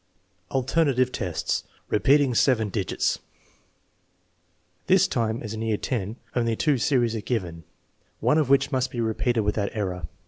[0.49, 3.19] XIV, Alternative tests': repeating seven digits
[4.87, 7.65] This time, as in year X, only two series are given,
[8.19, 10.07] one of which must be repeated without error.